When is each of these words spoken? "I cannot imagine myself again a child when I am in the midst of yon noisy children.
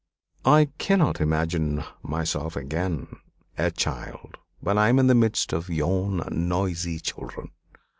"I 0.47 0.69
cannot 0.79 1.21
imagine 1.21 1.83
myself 2.01 2.55
again 2.55 3.17
a 3.55 3.69
child 3.69 4.37
when 4.59 4.75
I 4.79 4.89
am 4.89 4.97
in 4.97 5.05
the 5.05 5.13
midst 5.13 5.53
of 5.53 5.69
yon 5.69 6.27
noisy 6.31 6.99
children. 6.99 7.51